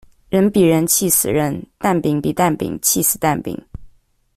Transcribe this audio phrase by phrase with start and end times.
[0.31, 3.63] 人比人氣死人，蛋餅比蛋餅起司蛋餅